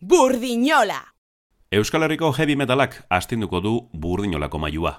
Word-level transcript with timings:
Burdinola! 0.00 1.14
Euskal 1.72 2.04
Herriko 2.04 2.28
heavy 2.30 2.54
metalak 2.54 2.92
astinduko 3.10 3.58
du 3.60 3.72
burdinolako 3.92 4.60
mailua. 4.62 4.92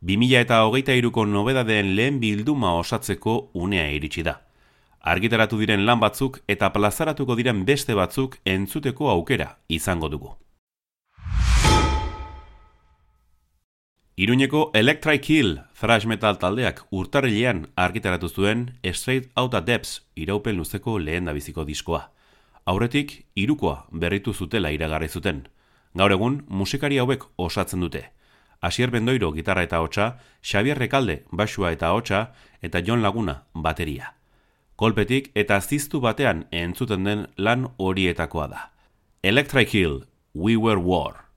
2000 0.00 0.40
eta 0.40 0.62
hogeita 0.64 0.94
iruko 0.96 1.26
nobedadeen 1.26 1.90
lehen 1.96 2.16
bilduma 2.22 2.72
osatzeko 2.78 3.50
unea 3.52 3.90
iritsi 3.92 4.24
da. 4.24 4.38
Argitaratu 5.04 5.60
diren 5.60 5.84
lan 5.84 6.00
batzuk 6.00 6.40
eta 6.48 6.72
plazaratuko 6.72 7.36
diren 7.36 7.66
beste 7.68 7.92
batzuk 7.92 8.40
entzuteko 8.46 9.10
aukera 9.10 9.58
izango 9.68 10.08
dugu. 10.08 10.32
Iruñeko 14.16 14.70
Electric 14.72 15.26
Kill 15.26 15.58
thrash 15.78 16.06
metal 16.06 16.38
taldeak 16.40 16.86
urtarrilean 16.90 17.66
argitaratu 17.76 18.28
zuen 18.28 18.70
Straight 18.92 19.28
Outta 19.36 19.60
Depths 19.60 20.08
iraupen 20.16 20.56
luzeko 20.56 20.98
lehen 20.98 21.26
dabiziko 21.26 21.64
diskoa. 21.68 22.08
Aurretik, 22.68 23.24
irukoa 23.32 23.86
berritu 23.96 24.34
zutela 24.34 24.68
iragarri 24.74 25.08
zuten. 25.08 25.38
Gaur 25.96 26.12
egun, 26.12 26.34
musikari 26.48 26.98
hauek 27.00 27.22
osatzen 27.40 27.80
dute. 27.80 28.02
Asier 28.60 28.90
Bendoiro 28.92 29.30
gitarra 29.32 29.62
eta 29.64 29.80
hotsa, 29.80 30.08
Xavier 30.42 30.76
Rekalde 30.76 31.22
basua 31.32 31.70
eta 31.72 31.94
hotsa, 31.96 32.34
eta 32.60 32.82
Jon 32.84 33.00
Laguna 33.00 33.38
bateria. 33.54 34.12
Kolpetik 34.76 35.30
eta 35.34 35.62
ziztu 35.62 36.02
batean 36.04 36.44
entzuten 36.52 37.08
den 37.08 37.24
lan 37.38 37.70
horietakoa 37.78 38.46
da. 38.52 38.60
Electric 39.22 39.72
Hill, 39.72 40.04
We 40.34 40.58
Were 40.58 40.82
War. 40.84 41.27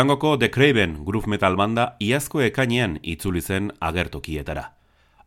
Durangoko 0.00 0.38
The 0.38 0.48
Craven 0.48 1.04
groove 1.04 1.28
metal 1.28 1.58
banda 1.60 1.82
iazko 2.00 2.40
ekainean 2.40 2.94
itzuli 3.02 3.42
zen 3.44 3.66
agertokietara. 3.84 4.62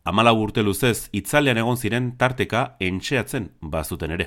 Amala 0.04 0.32
urte 0.34 0.64
luzez 0.66 1.10
itzalean 1.14 1.60
egon 1.62 1.78
ziren 1.78 2.08
tarteka 2.18 2.62
entxeatzen 2.82 3.46
bazuten 3.60 4.16
ere. 4.16 4.26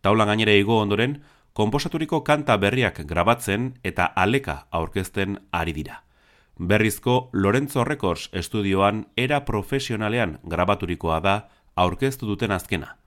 Taula 0.00 0.28
gainere 0.30 0.54
igo 0.60 0.78
ondoren, 0.78 1.18
konposaturiko 1.52 2.22
kanta 2.22 2.60
berriak 2.62 3.02
grabatzen 3.10 3.72
eta 3.82 4.06
aleka 4.14 4.56
aurkezten 4.70 5.40
ari 5.50 5.74
dira. 5.74 6.04
Berrizko 6.60 7.18
Lorenzo 7.32 7.82
Records 7.82 8.30
estudioan 8.32 9.08
era 9.16 9.44
profesionalean 9.44 10.38
grabaturikoa 10.44 11.20
da 11.26 11.38
aurkeztu 11.74 12.30
duten 12.30 12.54
azkena. 12.54 12.98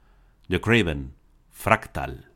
The 0.50 0.60
Craven, 0.60 1.14
Fractal. 1.52 2.35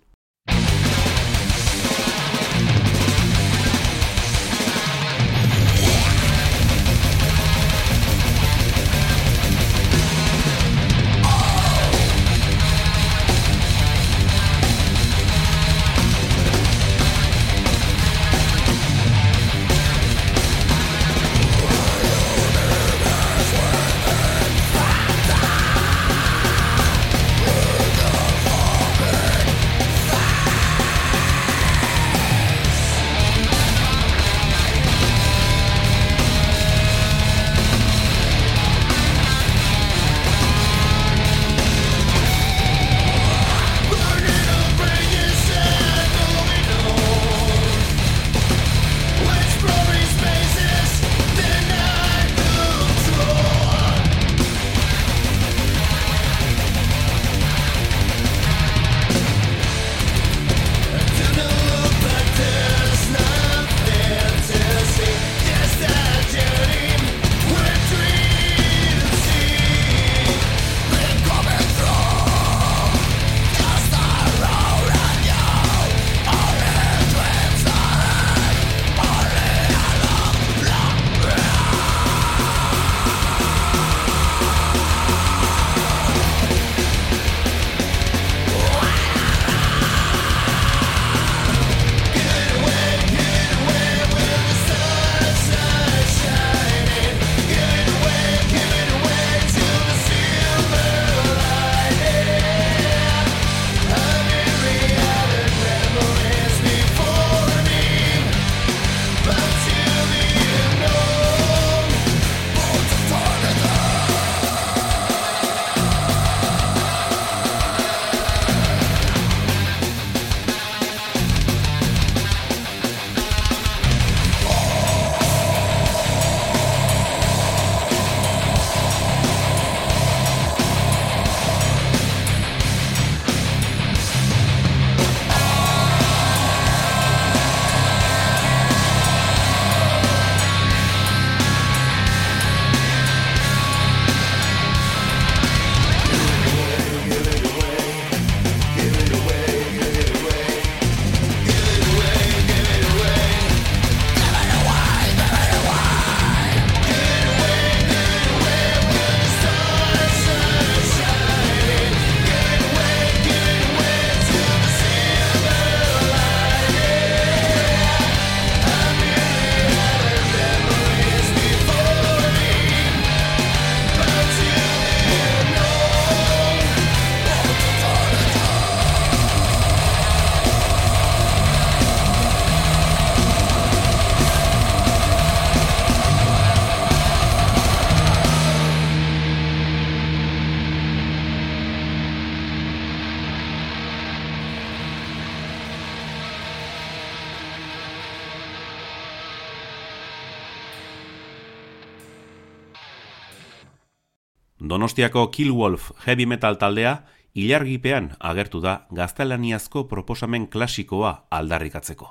Donostiako 204.89 205.27
Killwolf 205.29 205.91
heavy 206.07 206.25
metal 206.25 206.55
taldea 206.57 207.03
ilargipean 207.37 208.07
agertu 208.19 208.57
da 208.59 208.87
gaztelaniazko 208.89 209.83
proposamen 209.87 210.47
klasikoa 210.49 211.27
aldarrikatzeko. 211.29 212.07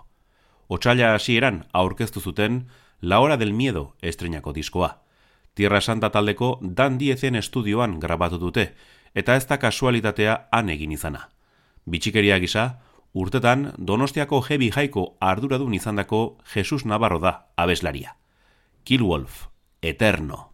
Otsaila 0.68 1.08
hasieran 1.16 1.64
aurkeztu 1.73 2.20
zuten 2.20 2.68
La 3.02 3.18
Hora 3.18 3.37
del 3.37 3.52
Miedo 3.52 3.97
estrenako 4.00 4.52
diskoa. 4.52 5.02
Tierra 5.54 5.80
Santa 5.80 6.11
taldeko 6.11 6.61
Dan 6.62 6.99
Diezen 6.99 7.35
estudioan 7.35 7.99
grabatu 7.99 8.38
dute, 8.38 8.68
eta 9.12 9.35
ez 9.35 9.49
da 9.49 9.58
kasualitatea 9.58 10.38
han 10.52 10.70
egin 10.70 10.92
izana. 10.92 11.30
Bitxikeria 11.85 12.38
gisa, 12.38 12.78
urtetan 13.12 13.73
Donostiako 13.76 14.44
heavy 14.49 14.70
jaiko 14.70 15.16
arduradun 15.20 15.75
izandako 15.75 16.38
Jesus 16.54 16.85
Navarro 16.85 17.18
da 17.18 17.50
abeslaria. 17.56 18.14
Killwolf, 18.85 19.49
Eterno. 19.82 20.52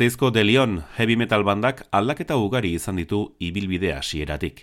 Gazteizko 0.00 0.30
De 0.30 0.44
Leon 0.44 0.78
heavy 0.96 1.14
metal 1.14 1.42
bandak 1.44 1.82
aldaketa 1.92 2.38
ugari 2.40 2.70
izan 2.72 2.96
ditu 2.96 3.18
ibilbide 3.38 3.90
hasieratik. 3.92 4.62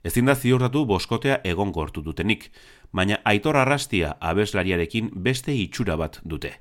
Ezin 0.00 0.24
da 0.30 0.34
ziurtatu 0.34 0.86
boskotea 0.88 1.42
egon 1.44 1.74
gortu 1.76 2.00
dutenik, 2.00 2.46
baina 2.90 3.18
aitor 3.28 3.58
arrastia 3.60 4.14
abeslariarekin 4.30 5.10
beste 5.12 5.52
itxura 5.52 5.98
bat 6.00 6.16
dute. 6.24 6.54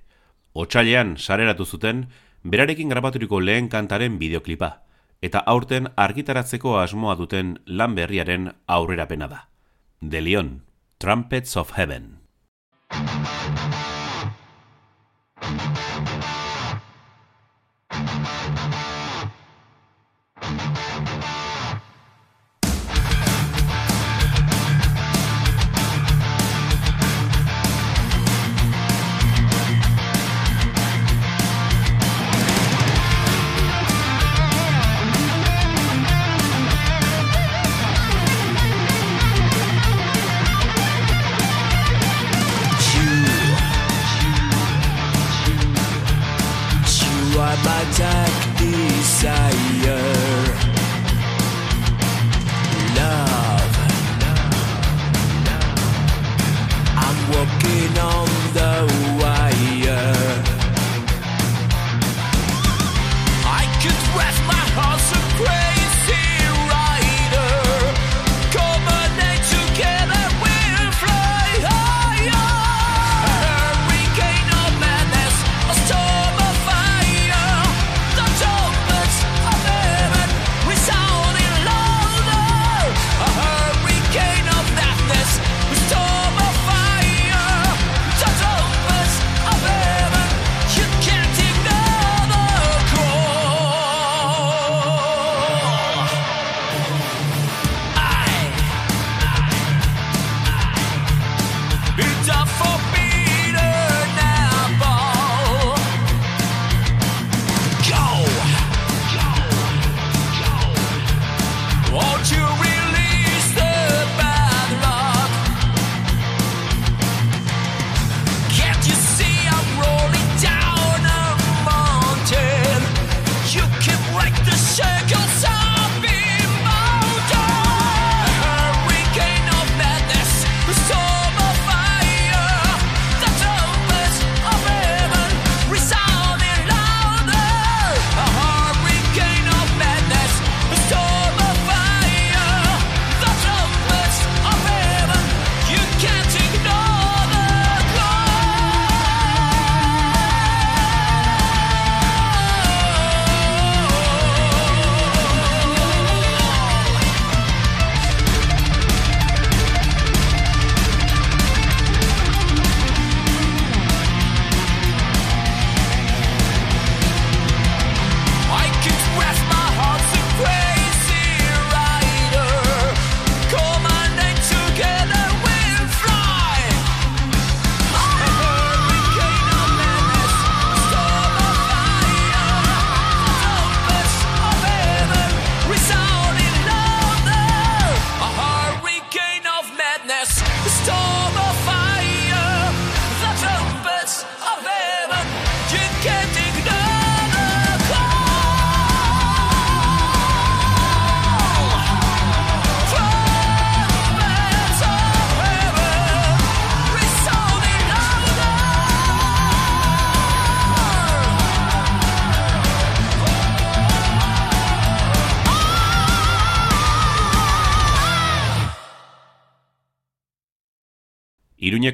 Otsailean 0.51 1.15
sareratu 1.15 1.63
zuten, 1.63 2.03
berarekin 2.43 2.91
grabaturiko 2.91 3.39
lehen 3.39 3.69
kantaren 3.72 4.19
bideoklipa, 4.19 4.74
eta 5.24 5.46
aurten 5.48 5.88
argitaratzeko 5.96 6.75
asmoa 6.81 7.15
duten 7.15 7.55
lan 7.65 7.96
berriaren 7.96 8.51
aurrerapena 8.67 9.31
da. 9.31 9.46
De 10.01 10.19
Leon, 10.19 10.65
Trumpets 11.00 11.55
of 11.55 11.77
Heaven. 11.79 12.17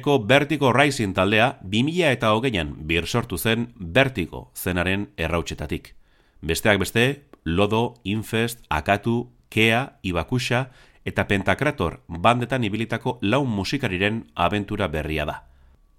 Iruñeko 0.04 0.26
Vertigo 0.26 0.72
Rising 0.74 1.14
taldea 1.14 1.58
2000 1.62 2.12
eta 2.12 2.34
hogeian 2.34 2.74
bir 2.86 3.06
sortu 3.06 3.38
zen 3.38 3.72
Vertigo 3.76 4.52
zenaren 4.54 5.14
errautxetatik. 5.16 5.94
Besteak 6.42 6.78
beste, 6.78 7.24
Lodo, 7.44 7.94
Infest, 8.04 8.60
Akatu, 8.68 9.32
Kea, 9.48 9.98
Ibakusha 10.02 10.68
eta 11.06 11.26
Pentakrator 11.26 12.02
bandetan 12.06 12.64
ibilitako 12.64 13.18
laun 13.22 13.48
musikariren 13.48 14.26
abentura 14.34 14.88
berria 14.88 15.24
da. 15.24 15.46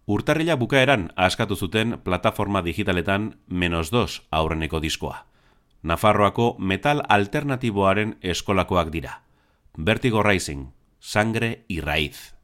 Urtarrila 0.05 0.55
bukaeran 0.55 1.11
askatu 1.15 1.55
zuten 1.55 1.97
plataforma 2.03 2.61
digitaletan 2.61 3.39
menos 3.47 3.89
dos 3.89 4.21
aurreneko 4.29 4.79
diskoa. 4.79 5.25
Nafarroako 5.81 6.57
metal 6.59 7.01
alternatiboaren 7.09 8.17
eskolakoak 8.21 8.91
dira. 8.91 9.23
Vertigo 9.75 10.21
Rising, 10.21 10.67
sangre 10.99 11.65
y 11.67 11.81
raíz. 11.81 12.34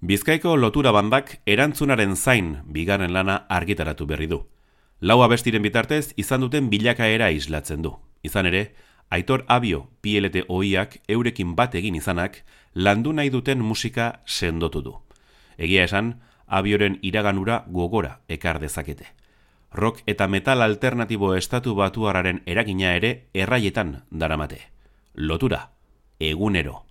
Bizkaiko 0.00 0.52
lotura 0.56 0.92
bandak 0.94 1.40
erantzunaren 1.44 2.14
zain 2.14 2.58
bigarren 2.70 3.12
lana 3.12 3.40
argitaratu 3.48 4.06
berri 4.06 4.28
du. 4.30 4.44
Lau 5.00 5.24
abestiren 5.24 5.62
bitartez 5.62 6.12
izan 6.16 6.44
duten 6.44 6.68
bilakaera 6.70 7.32
islatzen 7.34 7.82
du. 7.82 7.96
Izan 8.22 8.46
ere, 8.46 8.74
Aitor 9.10 9.44
Abio 9.48 9.88
PLT 10.00 10.44
oiak 10.48 11.00
eurekin 11.08 11.56
bat 11.56 11.74
egin 11.74 11.98
izanak 11.98 12.44
landu 12.74 13.12
nahi 13.12 13.30
duten 13.30 13.58
musika 13.58 14.20
sendotu 14.24 14.82
du. 14.82 14.94
Egia 15.58 15.84
esan, 15.90 16.20
Abioren 16.46 17.00
iraganura 17.02 17.64
gogora 17.66 18.20
ekar 18.28 18.60
dezakete. 18.60 19.06
Rock 19.72 20.04
eta 20.06 20.28
metal 20.28 20.62
alternatibo 20.62 21.34
estatu 21.34 21.74
batuararen 21.74 22.44
eragina 22.46 22.94
ere 22.94 23.30
erraietan 23.34 24.04
daramate. 24.10 24.60
Lotura, 25.14 25.72
egunero. 26.20 26.87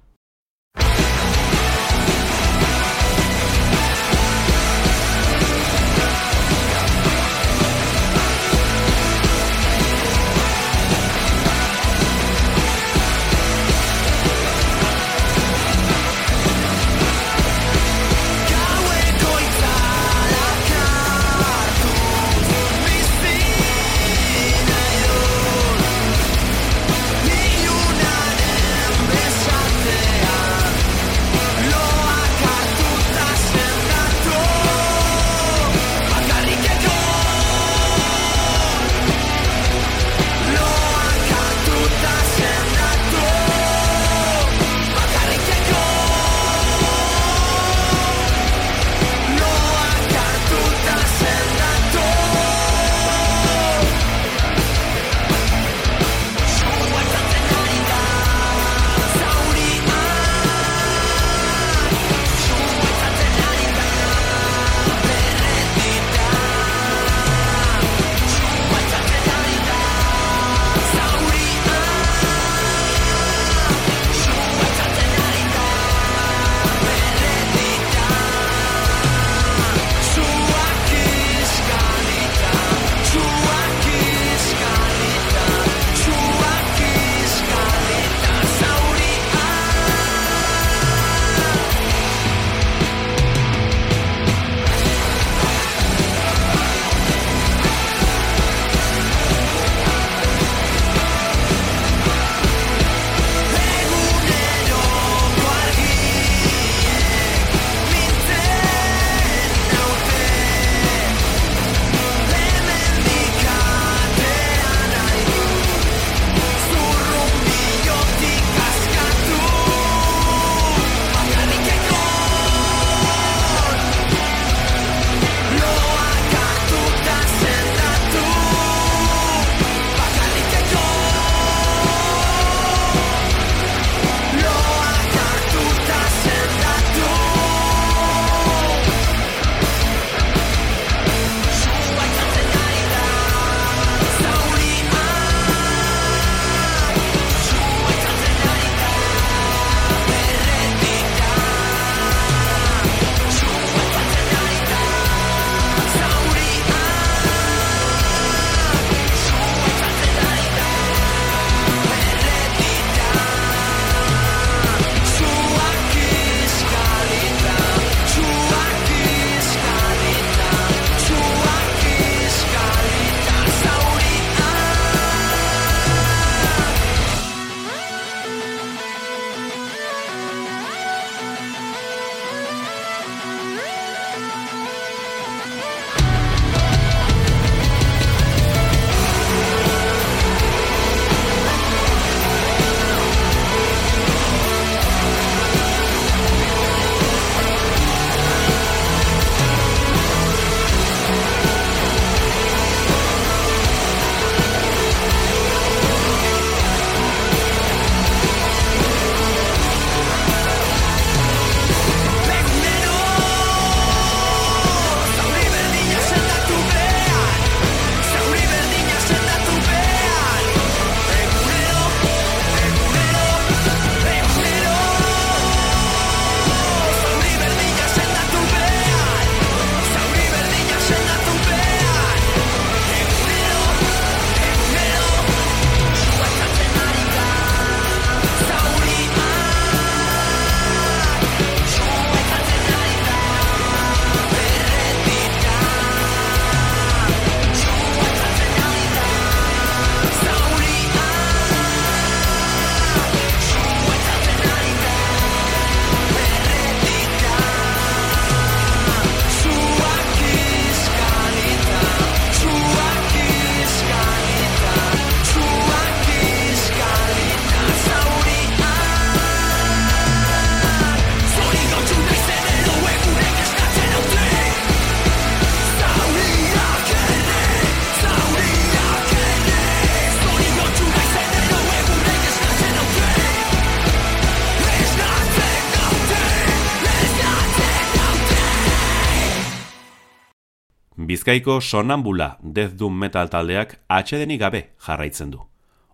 Bizkaiko 291.27 291.59
sonambula 291.59 292.37
Death 292.41 292.77
Doom 292.79 292.93
Metal 293.03 293.27
taldeak 293.27 293.73
atxedenik 293.91 294.39
gabe 294.39 294.61
jarraitzen 294.85 295.33
du. 295.33 295.41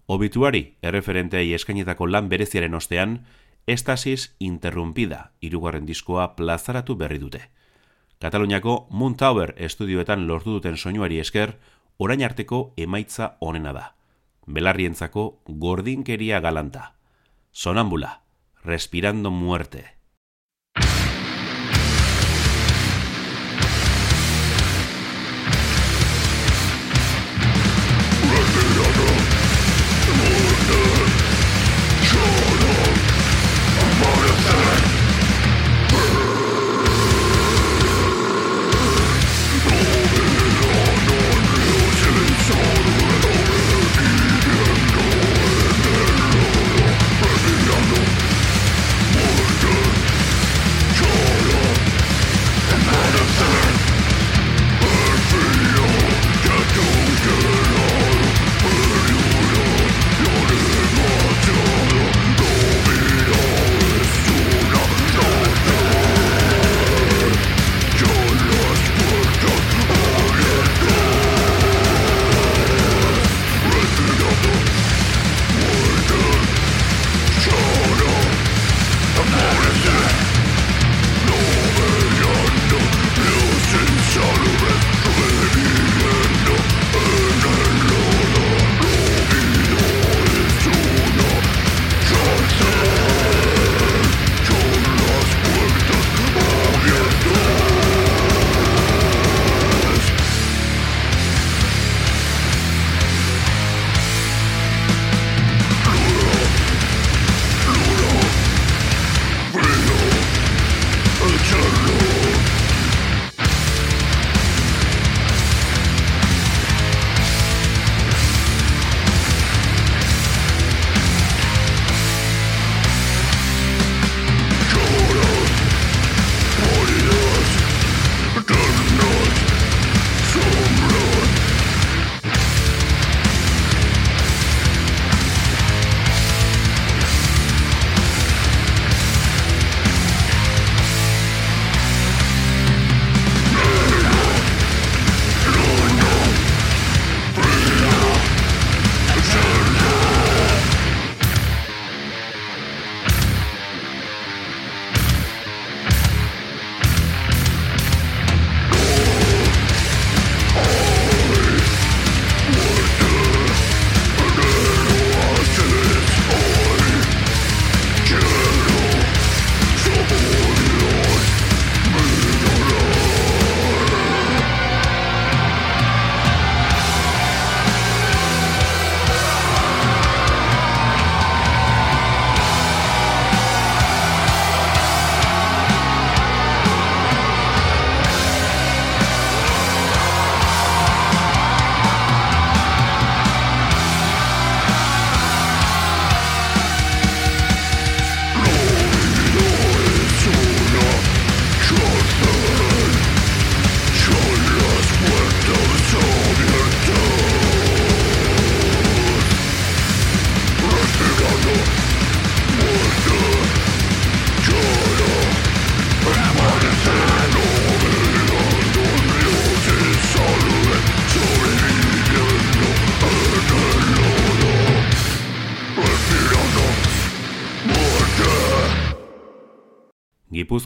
Obituari 0.05 0.75
erreferentei 0.85 1.55
eskainetako 1.57 2.05
lan 2.05 2.27
bereziaren 2.29 2.77
ostean, 2.77 3.15
Estasis 3.65 4.35
Interrumpida 4.37 5.31
irugarren 5.41 5.87
diskoa 5.89 6.27
plazaratu 6.35 6.93
berri 6.99 7.17
dute. 7.17 7.41
Kataluniako 8.21 8.75
Moon 8.91 9.17
Tower 9.17 9.55
estudioetan 9.57 10.27
lortu 10.27 10.53
duten 10.59 10.77
soinuari 10.77 11.17
esker, 11.17 11.55
orain 11.97 12.21
arteko 12.21 12.61
emaitza 12.77 13.31
onena 13.39 13.73
da. 13.73 13.87
Belarrientzako 14.45 15.41
gordinkeria 15.47 16.43
galanta. 16.45 16.91
Sonambula, 17.51 18.19
respirando 18.63 19.31
muerte. 19.31 19.92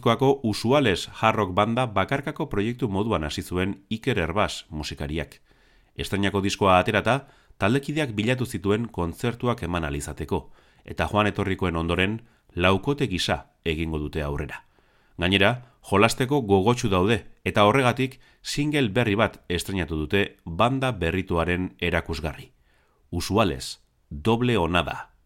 Gipuzkoako 0.08 0.40
usuales 0.44 1.10
jarrok 1.20 1.50
banda 1.52 1.86
bakarkako 1.86 2.46
proiektu 2.48 2.88
moduan 2.88 3.26
hasi 3.28 3.42
zuen 3.42 3.84
Iker 3.90 4.18
Erbas 4.18 4.66
musikariak. 4.70 5.42
Estrainako 5.98 6.40
diskoa 6.42 6.78
aterata, 6.80 7.28
taldekideak 7.60 8.14
bilatu 8.16 8.46
zituen 8.46 8.88
kontzertuak 8.88 9.64
eman 9.68 9.84
alizateko, 9.84 10.40
eta 10.86 11.10
joan 11.12 11.28
etorrikoen 11.28 11.76
ondoren, 11.76 12.22
laukote 12.56 13.08
gisa 13.08 13.52
egingo 13.66 14.00
dute 14.00 14.24
aurrera. 14.24 14.64
Gainera, 15.20 15.52
jolasteko 15.92 16.40
gogotsu 16.42 16.88
daude, 16.88 17.26
eta 17.44 17.68
horregatik 17.68 18.22
single 18.42 18.88
berri 18.88 19.16
bat 19.16 19.42
estrenatu 19.50 20.00
dute 20.06 20.38
banda 20.46 20.94
berrituaren 20.94 21.74
erakusgarri. 21.82 22.54
Usuales, 23.12 23.82
doble 24.10 24.56
onada. 24.58 25.17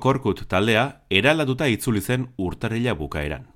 Korkut 0.00 0.44
taldea 0.48 1.00
eralatuta 1.10 1.66
itzuli 1.66 2.00
zen 2.00 2.28
urtarrila 2.38 2.94
bukaeran. 2.94 3.46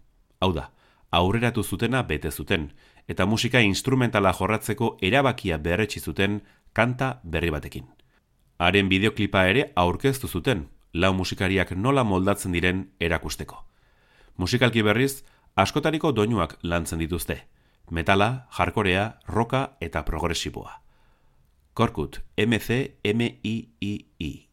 Hau 0.41 0.53
da, 0.53 0.71
aurreratu 1.11 1.63
zutena 1.63 2.03
bete 2.03 2.31
zuten, 2.31 2.73
eta 3.09 3.27
musika 3.27 3.61
instrumentala 3.61 4.33
jorratzeko 4.33 4.97
erabakia 5.03 5.59
berretsi 5.59 6.01
zuten 6.01 6.43
kanta 6.73 7.21
berri 7.25 7.51
batekin. 7.51 7.87
Haren 8.59 8.89
bideoklipa 8.89 9.45
ere 9.51 9.73
aurkeztu 9.77 10.29
zuten, 10.29 10.69
lau 10.95 11.13
musikariak 11.15 11.73
nola 11.73 12.05
moldatzen 12.05 12.53
diren 12.53 12.91
erakusteko. 13.01 13.65
Musikalki 14.37 14.83
berriz, 14.83 15.25
askotariko 15.57 16.13
doinuak 16.13 16.59
lantzen 16.63 16.99
dituzte. 16.99 17.43
Metala, 17.91 18.47
jarkorea, 18.57 19.19
roka 19.29 19.77
eta 19.81 20.03
progresiboa. 20.03 20.81
Korkut, 21.75 22.21
M-C-M-I-I-I. 22.37 24.52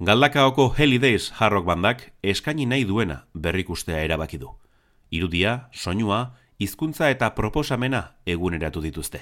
Galdakaoko 0.00 0.72
Helidays 0.78 1.26
Harrock 1.36 1.66
bandak 1.68 2.06
eskaini 2.24 2.64
nahi 2.64 2.86
duena 2.88 3.26
berrikustea 3.34 3.98
erabaki 4.00 4.38
du. 4.40 4.54
Irudia, 5.12 5.68
soinua, 5.72 6.38
hizkuntza 6.58 7.10
eta 7.12 7.34
proposamena 7.34 8.14
eguneratu 8.24 8.80
dituzte. 8.80 9.20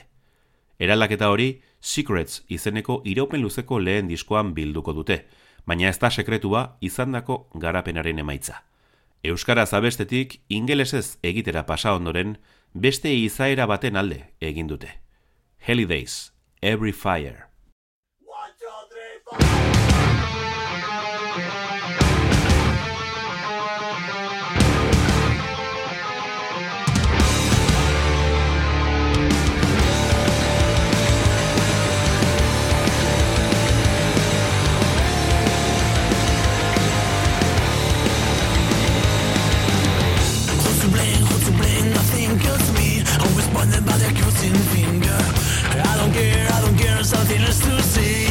Eraldaketa 0.78 1.32
hori 1.34 1.48
Secrets 1.80 2.44
izeneko 2.48 3.00
iraupen 3.04 3.42
luzeko 3.42 3.80
lehen 3.82 4.06
diskoan 4.06 4.54
bilduko 4.54 4.94
dute, 4.94 5.24
baina 5.66 5.90
ez 5.90 5.98
da 5.98 6.12
sekretua 6.14 6.62
izandako 6.80 7.40
garapenaren 7.58 8.22
emaitza. 8.22 8.62
Euskaraz 9.24 9.72
abestetik 9.74 10.38
ingelesez 10.48 11.18
egitera 11.24 11.66
pasa 11.66 11.96
ondoren 11.98 12.38
beste 12.72 13.10
izaera 13.10 13.66
baten 13.66 13.96
alde 13.96 14.28
egin 14.38 14.70
dute. 14.70 14.94
Holidays, 15.58 16.30
Every 16.62 16.92
Fire. 16.92 17.47
to. 47.60 48.27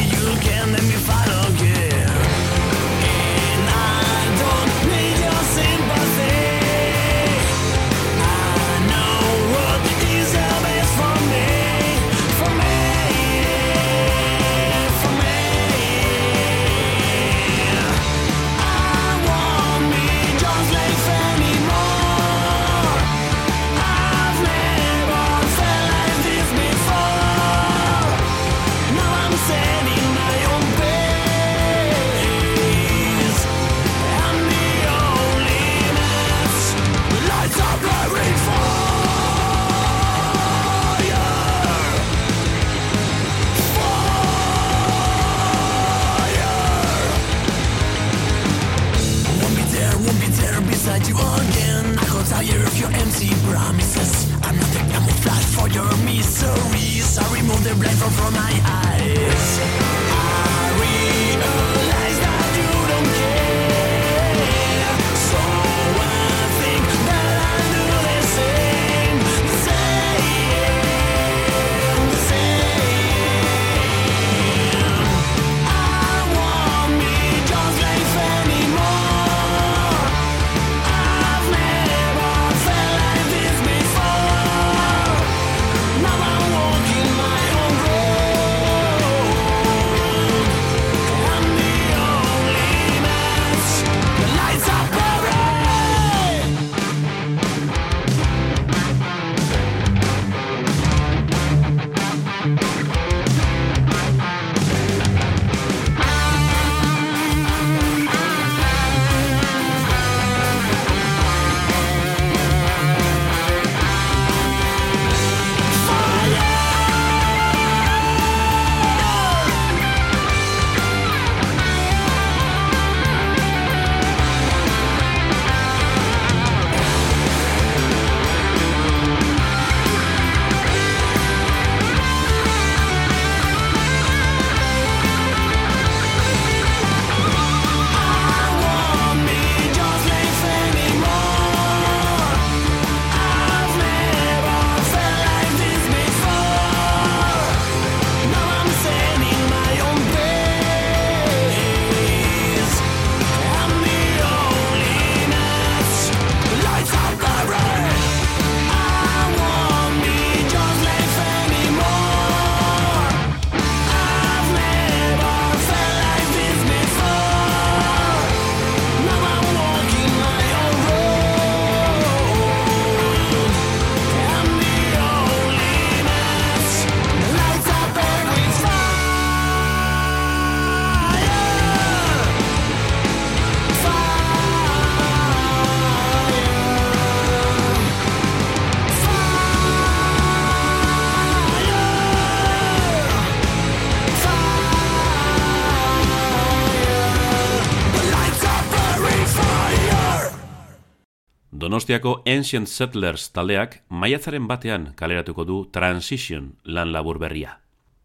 Donostiako 201.87 202.21
Ancient 202.25 202.67
Settlers 202.67 203.29
taldeak 203.31 203.77
maiatzaren 203.87 204.43
batean 204.47 204.89
kaleratuko 204.99 205.45
du 205.47 205.57
Transition 205.71 206.49
lan 206.65 206.91
labur 206.91 207.15
berria. 207.17 207.61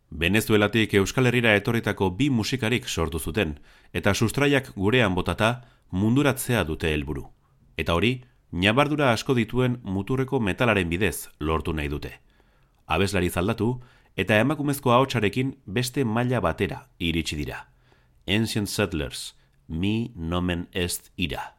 Venezuelatik 0.08 0.92
Euskal 0.94 1.26
Herrira 1.26 1.56
etorritako 1.58 2.12
bi 2.14 2.28
musikarik 2.30 2.86
sortu 2.86 3.18
zuten, 3.18 3.56
eta 3.92 4.14
sustraiak 4.14 4.70
gurean 4.76 5.16
botata 5.16 5.64
munduratzea 5.90 6.62
dute 6.62 6.92
helburu. 6.94 7.24
Eta 7.76 7.96
hori, 7.98 8.22
nabardura 8.52 9.10
asko 9.10 9.34
dituen 9.34 9.80
muturreko 9.82 10.38
metalaren 10.38 10.88
bidez 10.88 11.26
lortu 11.40 11.74
nahi 11.74 11.88
dute. 11.88 12.12
Abeslari 12.86 13.30
zaldatu, 13.30 13.80
eta 14.16 14.38
emakumezko 14.38 14.92
ahotsarekin 14.92 15.56
beste 15.66 16.04
maila 16.04 16.38
batera 16.38 16.84
iritsi 17.00 17.34
dira. 17.34 17.66
Ancient 18.28 18.68
Settlers, 18.68 19.32
mi 19.66 20.12
nomen 20.14 20.68
est 20.72 21.10
ira. 21.16 21.56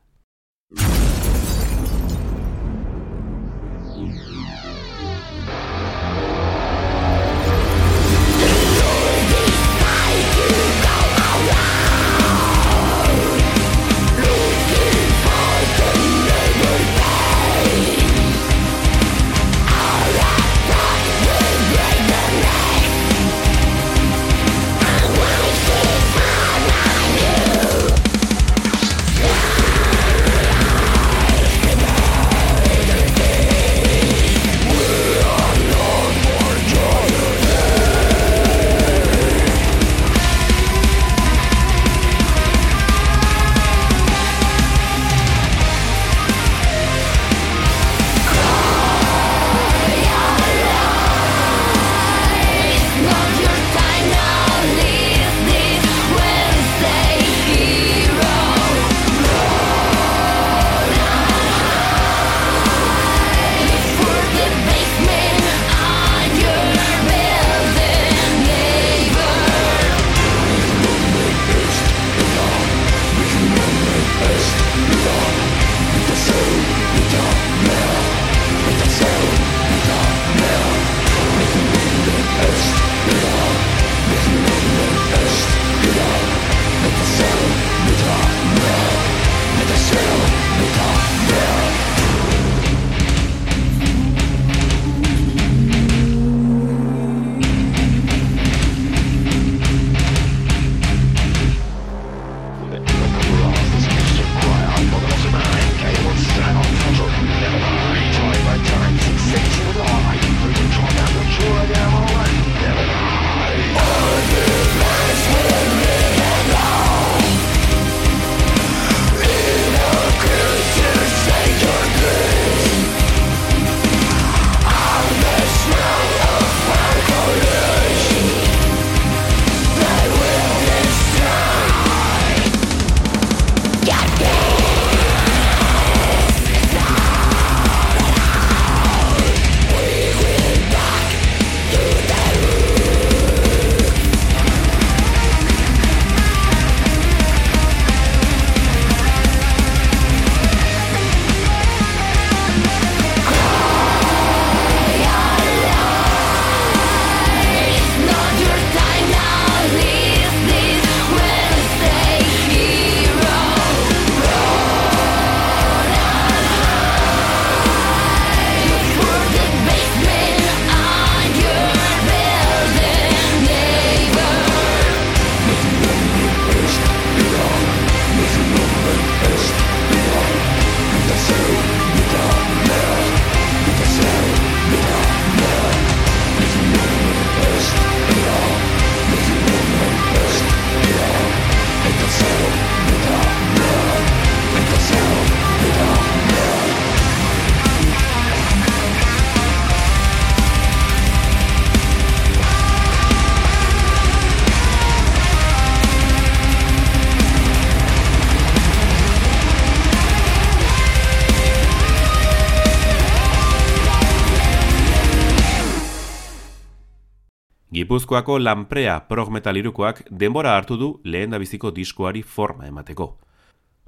Gipuzkoako 217.74 218.36
lanprea 218.38 219.00
prog 219.10 219.32
metalirukoak 219.34 220.04
denbora 220.22 220.52
hartu 220.56 220.76
du 220.78 220.88
lehen 221.04 221.32
da 221.34 221.40
biziko 221.42 221.72
diskoari 221.74 222.22
forma 222.22 222.68
emateko. 222.68 223.08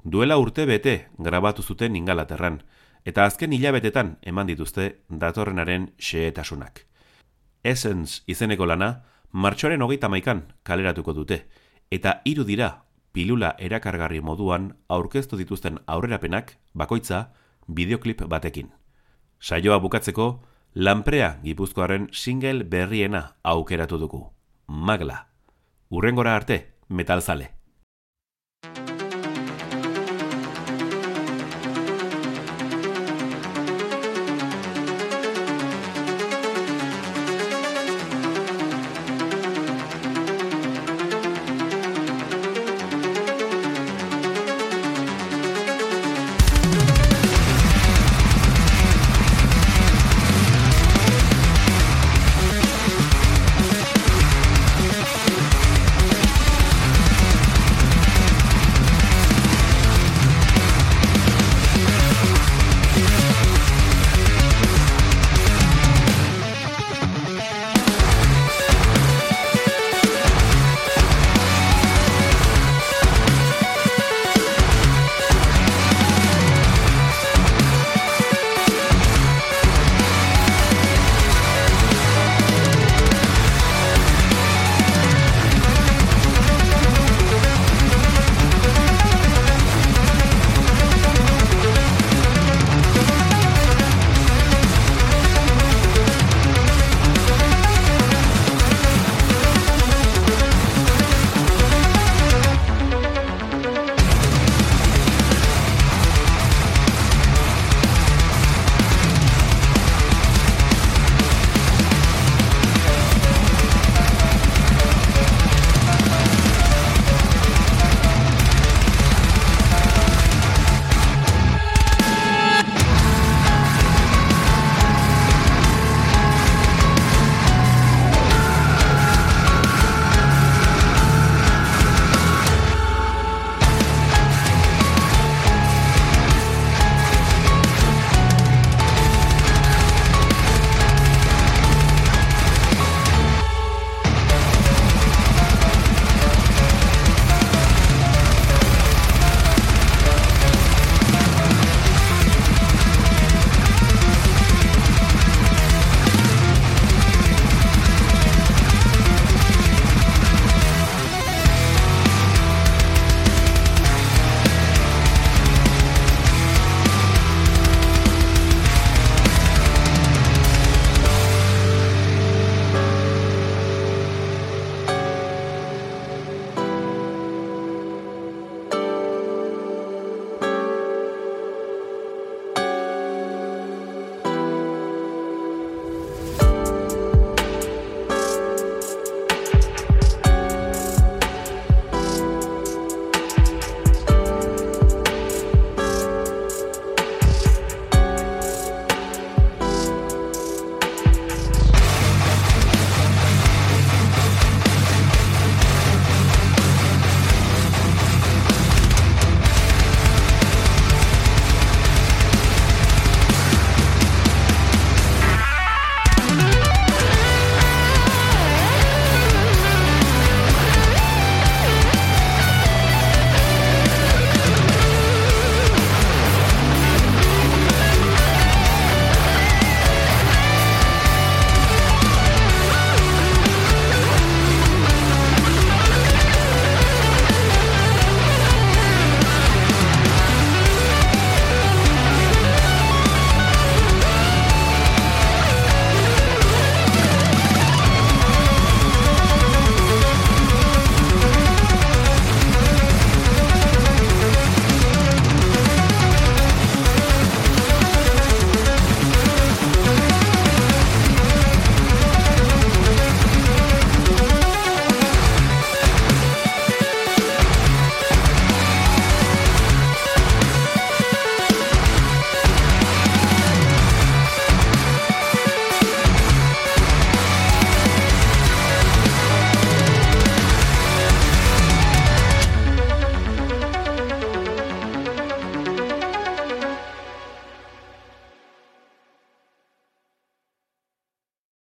Duela 0.02 0.38
urte 0.42 0.64
bete 0.66 0.94
grabatu 1.18 1.62
zuten 1.62 1.94
ingalaterran, 1.94 2.56
eta 3.04 3.24
azken 3.30 3.52
hilabetetan 3.54 4.16
eman 4.22 4.50
dituzte 4.50 4.86
datorrenaren 5.08 5.92
xeetasunak. 6.02 6.82
Essence 7.62 8.24
izeneko 8.26 8.66
lana, 8.66 9.04
martxoaren 9.30 9.86
hogeita 9.86 10.10
maikan 10.10 10.42
kaleratuko 10.64 11.14
dute, 11.14 11.44
eta 11.90 12.22
hiru 12.24 12.42
dira 12.42 12.72
pilula 13.12 13.54
erakargarri 13.58 14.18
moduan 14.20 14.72
aurkeztu 14.88 15.38
dituzten 15.38 15.78
aurrerapenak 15.86 16.56
bakoitza 16.74 17.28
bideoklip 17.68 18.26
batekin. 18.26 18.72
Saioa 19.38 19.78
bukatzeko, 19.78 20.42
lanprea 20.76 21.38
gipuzkoaren 21.42 22.08
single 22.12 22.64
berriena 22.64 23.36
aukeratu 23.42 23.96
dugu. 23.98 24.32
Magla. 24.66 25.26
Urrengora 25.88 26.34
arte, 26.36 26.74
metalzale. 26.88 27.55